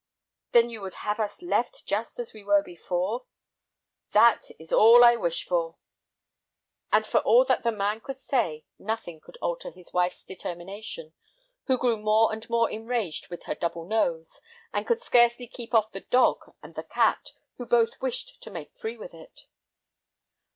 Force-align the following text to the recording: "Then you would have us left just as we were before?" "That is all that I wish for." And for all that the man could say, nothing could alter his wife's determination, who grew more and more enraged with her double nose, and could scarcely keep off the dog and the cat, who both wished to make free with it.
"Then 0.51 0.71
you 0.71 0.81
would 0.81 0.95
have 1.05 1.19
us 1.19 1.43
left 1.43 1.85
just 1.85 2.17
as 2.17 2.33
we 2.33 2.43
were 2.43 2.63
before?" 2.63 3.25
"That 4.13 4.45
is 4.57 4.73
all 4.73 4.99
that 5.01 5.05
I 5.05 5.15
wish 5.15 5.45
for." 5.45 5.77
And 6.91 7.05
for 7.05 7.19
all 7.19 7.45
that 7.45 7.61
the 7.61 7.71
man 7.71 8.01
could 8.01 8.19
say, 8.19 8.65
nothing 8.79 9.19
could 9.21 9.37
alter 9.43 9.69
his 9.69 9.93
wife's 9.93 10.25
determination, 10.25 11.13
who 11.65 11.77
grew 11.77 11.97
more 11.97 12.33
and 12.33 12.49
more 12.49 12.67
enraged 12.71 13.27
with 13.29 13.43
her 13.43 13.53
double 13.53 13.85
nose, 13.85 14.41
and 14.73 14.87
could 14.87 15.01
scarcely 15.03 15.45
keep 15.45 15.71
off 15.75 15.91
the 15.91 15.99
dog 16.01 16.51
and 16.63 16.73
the 16.73 16.81
cat, 16.81 17.33
who 17.59 17.65
both 17.67 18.01
wished 18.01 18.41
to 18.41 18.49
make 18.49 18.73
free 18.73 18.97
with 18.97 19.13
it. 19.13 19.41